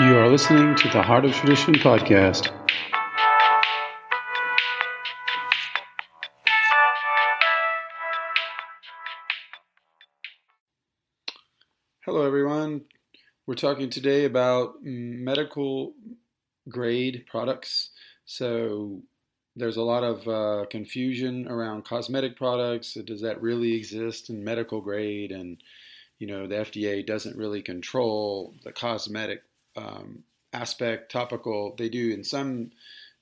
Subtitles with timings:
[0.00, 2.52] You are listening to the Heart of Tradition podcast.
[12.04, 12.82] Hello, everyone.
[13.48, 15.94] We're talking today about medical
[16.68, 17.90] grade products.
[18.24, 19.02] So,
[19.56, 22.94] there's a lot of uh, confusion around cosmetic products.
[23.04, 25.32] Does that really exist in medical grade?
[25.32, 25.60] And,
[26.20, 29.42] you know, the FDA doesn't really control the cosmetic
[29.76, 31.74] um, aspect, topical.
[31.76, 32.70] They do in some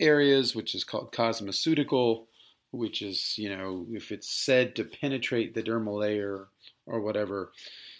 [0.00, 2.26] areas, which is called cosmeceutical,
[2.70, 6.48] which is, you know, if it's said to penetrate the dermal layer
[6.86, 7.52] or whatever.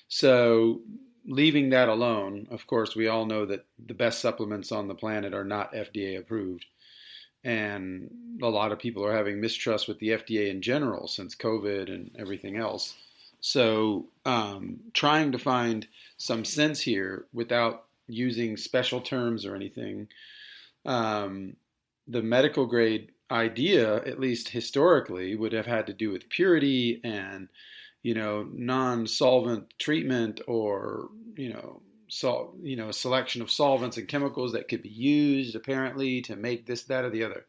[0.09, 0.81] So,
[1.27, 5.35] leaving that alone, of course, we all know that the best supplements on the planet
[5.35, 6.65] are not FDA approved.
[7.45, 8.11] And
[8.43, 12.11] a lot of people are having mistrust with the FDA in general since COVID and
[12.19, 12.95] everything else.
[13.41, 15.87] So, um, trying to find
[16.17, 20.09] some sense here without using special terms or anything.
[20.85, 21.57] Um,
[22.07, 27.49] the medical grade idea, at least historically, would have had to do with purity and
[28.03, 34.09] you know non-solvent treatment or you know sol- you know a selection of solvents and
[34.09, 37.47] chemicals that could be used apparently to make this that or the other.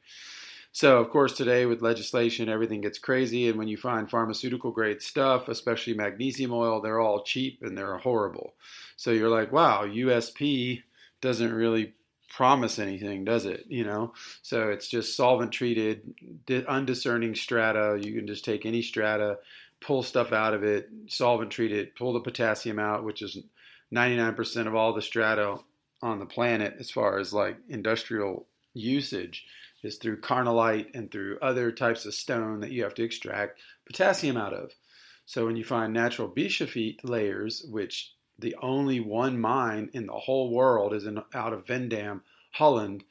[0.72, 3.50] So, of course, today with legislation, everything gets crazy.
[3.50, 7.98] And when you find pharmaceutical grade stuff, especially magnesium oil, they're all cheap and they're
[7.98, 8.54] horrible.
[8.96, 10.84] So you're like, wow, USP
[11.22, 11.94] doesn't really
[12.30, 13.66] promise anything, does it?
[13.68, 16.14] You know, so it's just solvent treated,
[16.68, 18.00] undiscerning strata.
[18.00, 19.40] You can just take any strata,
[19.82, 23.40] pull stuff out of it, solvent treat it, pull the potassium out, which is
[23.94, 25.58] 99% of all the strata
[26.02, 29.46] on the planet as far as like industrial usage
[29.84, 34.38] is through carnallite and through other types of stone that you have to extract potassium
[34.38, 34.72] out of.
[35.26, 40.52] So when you find natural bischofite layers, which the only one mine in the whole
[40.52, 43.04] world is in, out of Veendam, Holland,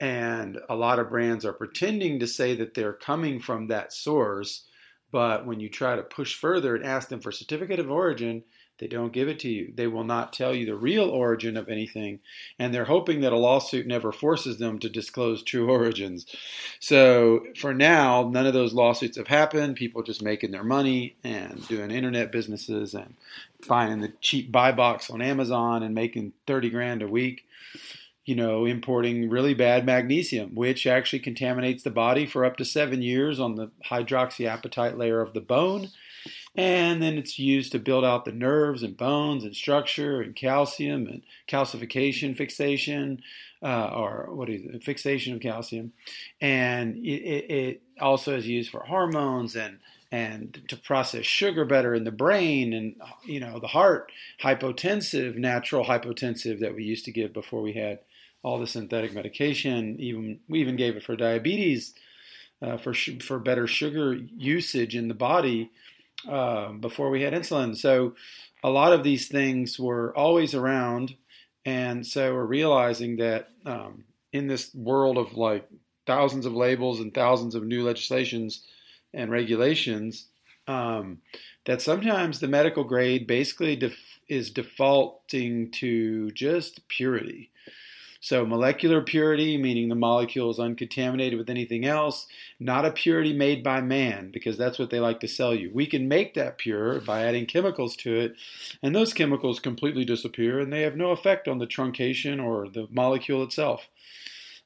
[0.00, 4.66] and a lot of brands are pretending to say that they're coming from that source,
[5.12, 8.42] but when you try to push further and ask them for certificate of origin,
[8.82, 9.72] they don't give it to you.
[9.76, 12.18] They will not tell you the real origin of anything,
[12.58, 16.26] and they're hoping that a lawsuit never forces them to disclose true origins.
[16.80, 19.76] So for now, none of those lawsuits have happened.
[19.76, 23.14] People just making their money and doing internet businesses and
[23.64, 27.44] finding the cheap buy box on Amazon and making 30 grand a week.
[28.24, 33.00] You know, importing really bad magnesium, which actually contaminates the body for up to seven
[33.00, 35.90] years on the hydroxyapatite layer of the bone
[36.54, 41.06] and then it's used to build out the nerves and bones and structure and calcium
[41.06, 43.22] and calcification fixation
[43.62, 44.84] uh, or what is it?
[44.84, 45.92] Fixation of calcium.
[46.40, 49.78] And it, it, also is used for hormones and
[50.10, 54.10] and to process sugar better in the brain and you know the heart.
[54.42, 58.00] Hypotensive natural hypotensive that we used to give before we had
[58.42, 59.96] all the synthetic medication.
[60.00, 61.94] Even we even gave it for diabetes
[62.60, 65.70] uh, for for better sugar usage in the body
[66.28, 67.76] um, before we had insulin.
[67.76, 68.14] So
[68.62, 71.16] a lot of these things were always around,
[71.64, 75.68] and so we're realizing that um, in this world of like
[76.06, 78.62] thousands of labels and thousands of new legislations
[79.14, 80.26] and regulations,
[80.66, 81.18] um,
[81.66, 87.50] that sometimes the medical grade basically def- is defaulting to just purity.
[88.24, 92.28] So, molecular purity, meaning the molecule is uncontaminated with anything else,
[92.60, 95.72] not a purity made by man, because that's what they like to sell you.
[95.74, 98.36] We can make that pure by adding chemicals to it,
[98.80, 102.86] and those chemicals completely disappear and they have no effect on the truncation or the
[102.92, 103.88] molecule itself.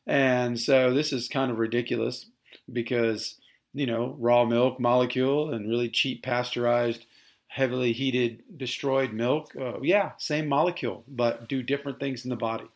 [0.06, 2.26] And so, this is kind of ridiculous
[2.70, 3.36] because,
[3.72, 7.06] you know, raw milk molecule and really cheap pasteurized
[7.48, 12.66] heavily heated, destroyed milk, uh, yeah, same molecule, but do different things in the body.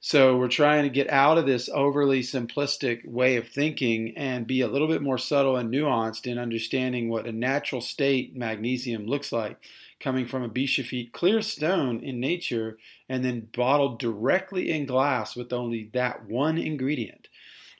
[0.00, 4.60] So we're trying to get out of this overly simplistic way of thinking and be
[4.60, 9.32] a little bit more subtle and nuanced in understanding what a natural state magnesium looks
[9.32, 9.58] like
[9.98, 12.78] coming from a bischofite clear stone in nature
[13.08, 17.28] and then bottled directly in glass with only that one ingredient.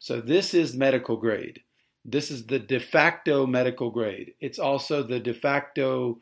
[0.01, 1.63] So this is medical grade.
[2.05, 4.35] This is the de facto medical grade.
[4.41, 6.19] It's also the de facto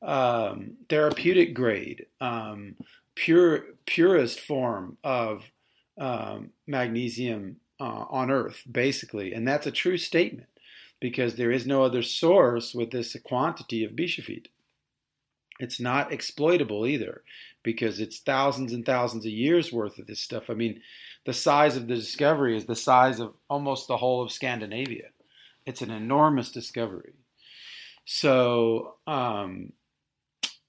[0.00, 2.06] um, therapeutic grade.
[2.20, 2.76] Um,
[3.14, 5.44] pure purest form of
[5.98, 10.48] um, magnesium uh, on Earth, basically, and that's a true statement
[11.00, 14.46] because there is no other source with this quantity of bischofite.
[15.60, 17.22] It's not exploitable either
[17.62, 20.50] because it's thousands and thousands of years worth of this stuff.
[20.50, 20.80] I mean,
[21.26, 25.08] the size of the discovery is the size of almost the whole of Scandinavia.
[25.66, 27.14] It's an enormous discovery.
[28.04, 29.72] So, um,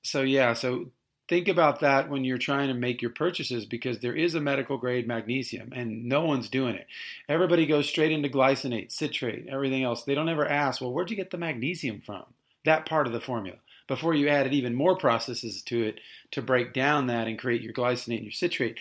[0.03, 0.91] so yeah, so
[1.27, 4.77] think about that when you're trying to make your purchases because there is a medical
[4.77, 6.87] grade magnesium and no one's doing it.
[7.27, 10.03] Everybody goes straight into glycinate, citrate, everything else.
[10.03, 12.23] They don't ever ask, well, where'd you get the magnesium from?
[12.65, 13.57] That part of the formula.
[13.87, 15.99] Before you added even more processes to it
[16.31, 18.79] to break down that and create your glycinate and your citrate,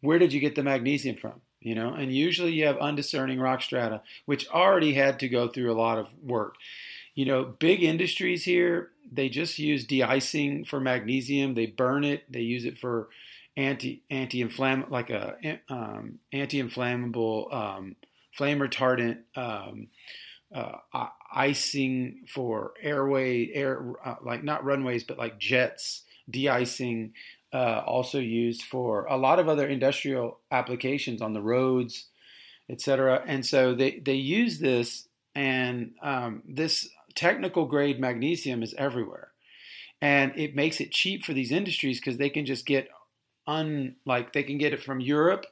[0.00, 1.40] where did you get the magnesium from?
[1.60, 5.72] You know, and usually you have undiscerning rock strata, which already had to go through
[5.72, 6.54] a lot of work.
[7.16, 11.54] You know, big industries here, they just use de-icing for magnesium.
[11.54, 12.30] They burn it.
[12.30, 13.08] They use it for
[13.56, 14.44] anti anti
[14.90, 17.96] like a um, anti-inflammable um,
[18.36, 19.88] flame retardant um,
[20.54, 20.72] uh,
[21.34, 27.12] icing for airway air uh, like not runways but like jets de-icing
[27.52, 32.08] uh, also used for a lot of other industrial applications on the roads
[32.68, 39.32] etc and so they they use this and um, this technical grade magnesium is everywhere.
[40.00, 42.88] And it makes it cheap for these industries because they can just get
[43.46, 45.46] un like they can get it from Europe,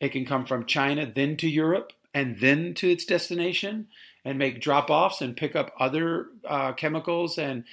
[0.00, 3.88] it can come from China, then to Europe, and then to its destination,
[4.24, 7.64] and make drop offs and pick up other uh, chemicals and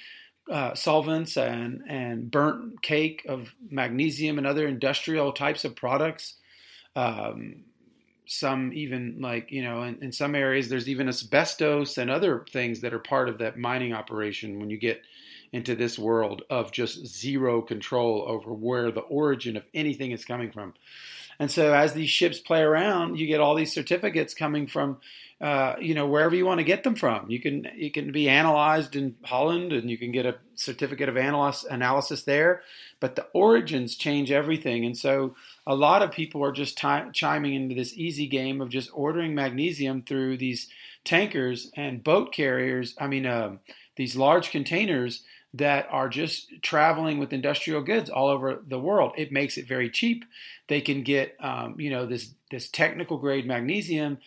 [0.50, 6.34] uh, solvents and and burnt cake of magnesium and other industrial types of products.
[6.96, 7.64] Um,
[8.26, 12.80] some even like you know in, in, some areas there's even asbestos and other things
[12.80, 15.02] that are part of that mining operation when you get
[15.52, 20.50] into this world of just zero control over where the origin of anything is coming
[20.50, 20.72] from
[21.38, 24.98] and so as these ships play around you get all these certificates coming from
[25.40, 28.28] uh, you know wherever you want to get them from you can you can be
[28.28, 32.62] analyzed in holland and you can get a certificate of analysis analysis there
[33.00, 35.34] but the origins change everything and so
[35.66, 36.78] a lot of people are just
[37.12, 40.68] chiming into this easy game of just ordering magnesium through these
[41.04, 42.94] tankers and boat carriers.
[42.98, 43.56] I mean, uh,
[43.96, 45.22] these large containers
[45.54, 49.12] that are just traveling with industrial goods all over the world.
[49.16, 50.24] It makes it very cheap.
[50.68, 54.18] They can get, um, you know, this this technical grade magnesium.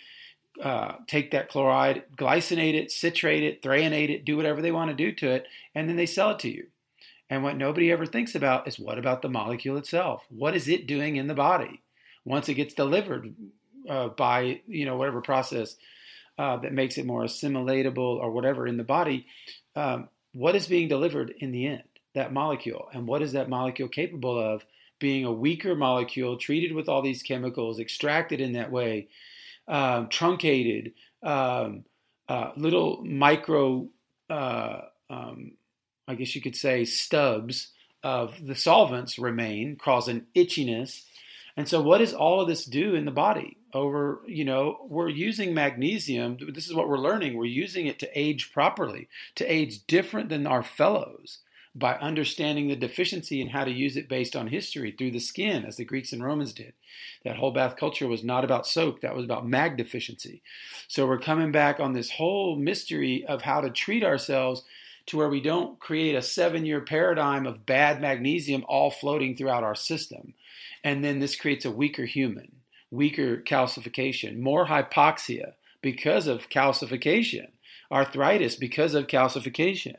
[0.64, 4.96] Uh, take that chloride, glycinate it, citrate it, threonate it, do whatever they want to
[4.96, 5.46] do to it,
[5.76, 6.66] and then they sell it to you.
[7.30, 10.26] And what nobody ever thinks about is what about the molecule itself?
[10.30, 11.84] What is it doing in the body
[12.26, 13.36] once it gets delivered
[13.88, 15.76] uh, by you know whatever process
[16.40, 19.28] uh, that makes it more assimilatable or whatever in the body?
[19.76, 21.84] Um, what is being delivered in the end?
[22.16, 24.66] That molecule, and what is that molecule capable of?
[25.00, 29.10] Being a weaker molecule treated with all these chemicals, extracted in that way,
[29.68, 31.84] um, truncated, um,
[32.28, 33.88] uh, little micro
[34.30, 35.52] uh, um,
[36.08, 37.72] I guess you could say, stubs
[38.04, 41.04] of the solvents remain, causing itchiness.
[41.56, 43.57] And so, what does all of this do in the body?
[43.74, 46.38] Over, you know, we're using magnesium.
[46.54, 47.38] This is what we're learning.
[47.38, 51.40] We're using it to age properly, to age different than our fellows
[51.78, 55.64] by understanding the deficiency and how to use it based on history through the skin,
[55.64, 56.74] as the Greeks and Romans did.
[57.24, 60.42] That whole bath culture was not about soap, that was about mag deficiency.
[60.88, 64.64] So we're coming back on this whole mystery of how to treat ourselves
[65.08, 69.64] to where we don't create a seven year paradigm of bad magnesium all floating throughout
[69.64, 70.34] our system.
[70.84, 72.52] And then this creates a weaker human,
[72.92, 77.50] weaker calcification, more hypoxia because of calcification,
[77.92, 79.98] arthritis because of calcification.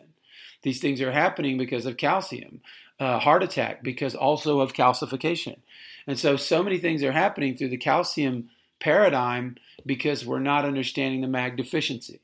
[0.63, 2.61] These things are happening because of calcium,
[2.99, 5.59] uh, heart attack because also of calcification.
[6.07, 11.21] And so, so many things are happening through the calcium paradigm because we're not understanding
[11.21, 12.21] the mag deficiency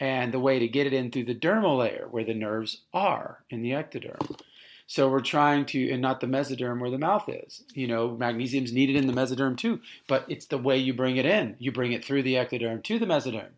[0.00, 3.44] and the way to get it in through the dermal layer where the nerves are
[3.50, 4.36] in the ectoderm.
[4.92, 7.64] So we're trying to, and not the mesoderm where the mouth is.
[7.72, 11.24] You know, magnesium's needed in the mesoderm too, but it's the way you bring it
[11.24, 11.56] in.
[11.58, 13.52] You bring it through the ectoderm to the mesoderm,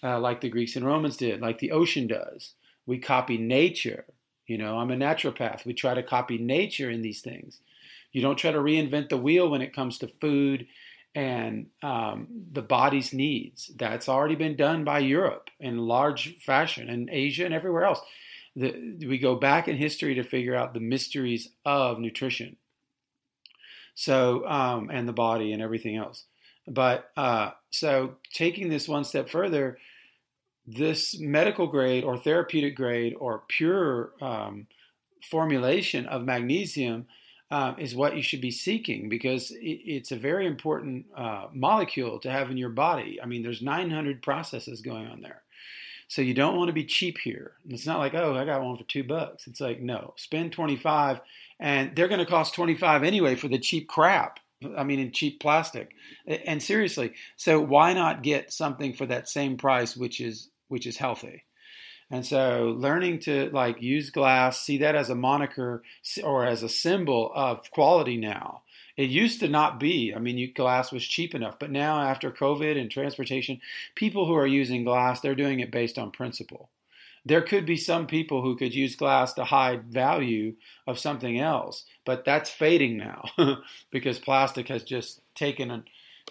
[0.00, 2.52] uh, like the Greeks and Romans did, like the ocean does.
[2.86, 4.04] We copy nature.
[4.46, 5.64] You know, I'm a naturopath.
[5.64, 7.58] We try to copy nature in these things.
[8.12, 10.68] You don't try to reinvent the wheel when it comes to food
[11.16, 13.72] and um, the body's needs.
[13.74, 18.00] That's already been done by Europe in large fashion, and Asia and everywhere else.
[18.56, 22.56] The, we go back in history to figure out the mysteries of nutrition.
[23.94, 26.24] So, um, and the body and everything else.
[26.66, 29.78] But uh, so, taking this one step further,
[30.66, 34.66] this medical grade or therapeutic grade or pure um,
[35.28, 37.06] formulation of magnesium
[37.50, 42.18] uh, is what you should be seeking because it, it's a very important uh, molecule
[42.20, 43.20] to have in your body.
[43.20, 45.42] I mean, there's 900 processes going on there.
[46.10, 47.52] So you don't want to be cheap here.
[47.68, 49.46] It's not like, oh, I got one for two bucks.
[49.46, 51.20] It's like, no, spend 25
[51.60, 54.40] and they're going to cost 25 anyway for the cheap crap.
[54.76, 55.92] I mean, in cheap plastic.
[56.26, 60.96] And seriously, so why not get something for that same price, which is which is
[60.96, 61.44] healthy?
[62.10, 65.84] And so learning to like use glass, see that as a moniker
[66.24, 68.62] or as a symbol of quality now.
[69.00, 70.12] It used to not be.
[70.14, 73.58] I mean, you, glass was cheap enough, but now after COVID and transportation,
[73.94, 76.68] people who are using glass, they're doing it based on principle.
[77.24, 81.86] There could be some people who could use glass to hide value of something else,
[82.04, 83.24] but that's fading now
[83.90, 85.84] because plastic has just taken an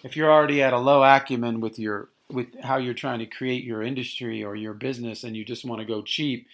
[0.04, 3.64] if you're already at a low acumen with your with how you're trying to create
[3.64, 6.46] your industry or your business and you just want to go cheap,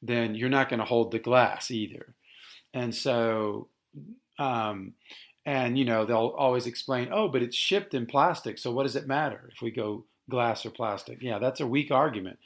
[0.00, 2.14] then you're not going to hold the glass either.
[2.72, 3.66] And so,
[4.38, 4.94] um,
[5.46, 8.58] and you know, they'll always explain, oh, but it's shipped in plastic.
[8.58, 11.18] So what does it matter if we go glass or plastic?
[11.20, 12.38] Yeah, that's a weak argument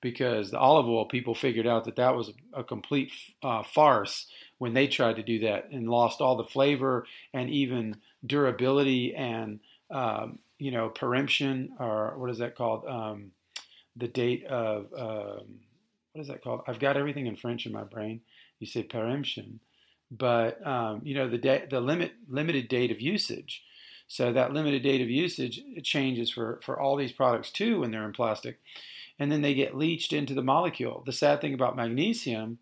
[0.00, 3.10] because the olive oil people figured out that that was a complete
[3.42, 4.26] uh, farce
[4.58, 7.96] when they tried to do that and lost all the flavor and even
[8.26, 12.86] durability and um, you know, peremption, or what is that called?
[12.86, 13.32] Um,
[13.96, 15.60] the date of, um,
[16.12, 16.62] what is that called?
[16.66, 18.20] I've got everything in French in my brain.
[18.60, 19.60] You say peremption,
[20.10, 23.62] but, um, you know, the, de- the limit, limited date of usage.
[24.06, 28.04] So that limited date of usage changes for, for all these products too when they're
[28.04, 28.58] in plastic.
[29.18, 31.02] And then they get leached into the molecule.
[31.06, 32.58] The sad thing about magnesium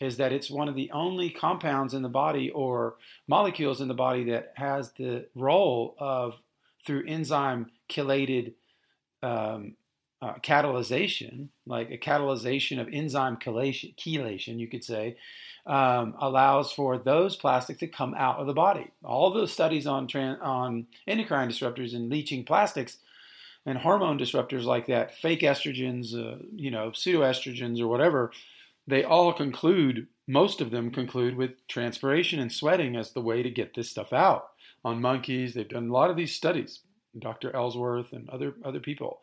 [0.00, 2.96] is that it's one of the only compounds in the body or
[3.28, 6.40] molecules in the body that has the role of
[6.86, 8.54] through enzyme chelated
[9.22, 9.74] um,
[10.22, 15.16] uh, catalyzation, like a catalyzation of enzyme chelation, chelation you could say,
[15.66, 18.90] um, allows for those plastics to come out of the body.
[19.04, 20.08] All those studies on
[20.42, 22.98] on endocrine disruptors and leaching plastics
[23.66, 28.32] and hormone disruptors like that, fake estrogens, uh, you know, pseudoestrogens or whatever,
[28.86, 33.50] they all conclude, most of them conclude with transpiration and sweating as the way to
[33.50, 34.48] get this stuff out
[34.84, 35.54] on monkeys.
[35.54, 36.80] They've done a lot of these studies,
[37.18, 37.54] Dr.
[37.54, 39.20] Ellsworth and other other people.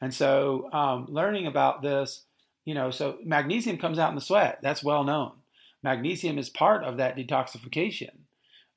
[0.00, 2.24] And so, um, learning about this,
[2.64, 4.58] you know, so magnesium comes out in the sweat.
[4.62, 5.32] That's well known.
[5.82, 8.10] Magnesium is part of that detoxification.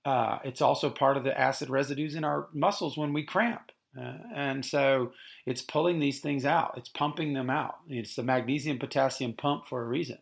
[0.06, 3.72] Uh, it's also part of the acid residues in our muscles when we cramp.
[4.00, 5.12] Uh, and so
[5.46, 7.78] it's pulling these things out, it's pumping them out.
[7.88, 10.20] It's the magnesium potassium pump for a reason.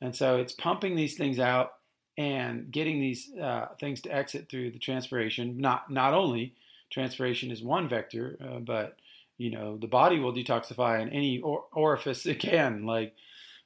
[0.00, 1.72] And so it's pumping these things out
[2.18, 5.58] and getting these uh, things to exit through the transpiration.
[5.58, 6.54] Not not only
[6.90, 8.96] transpiration is one vector, uh, but
[9.38, 13.14] you know the body will detoxify in any or- orifice it can, like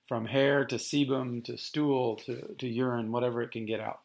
[0.06, 4.00] from hair to sebum to stool to, to urine, whatever it can get out.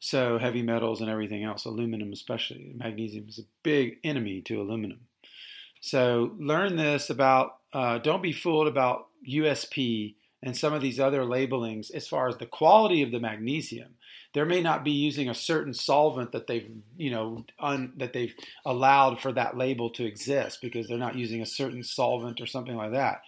[0.00, 5.00] So heavy metals and everything else, aluminum especially, magnesium is a big enemy to aluminum.
[5.80, 7.58] So learn this about.
[7.72, 12.36] Uh, don't be fooled about USP and some of these other labelings as far as
[12.36, 13.94] the quality of the magnesium.
[14.34, 18.34] There may not be using a certain solvent that they've, you know, un, that they've
[18.64, 22.76] allowed for that label to exist because they're not using a certain solvent or something
[22.76, 23.22] like that.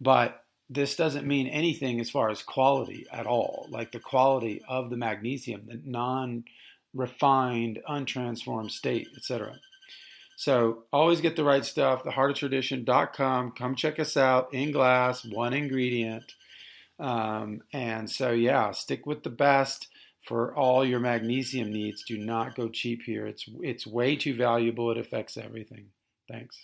[0.00, 4.90] But this doesn't mean anything as far as quality at all, like the quality of
[4.90, 9.60] the magnesium, the non-refined, untransformed state, etc.
[10.36, 12.02] So always get the right stuff.
[12.04, 13.52] Theheartoftradition.com.
[13.52, 16.34] Come check us out in glass, one ingredient.
[16.98, 19.88] Um, and so, yeah, stick with the best
[20.26, 22.02] for all your magnesium needs.
[22.02, 23.26] Do not go cheap here.
[23.26, 24.90] It's it's way too valuable.
[24.90, 25.86] It affects everything.
[26.28, 26.56] Thanks.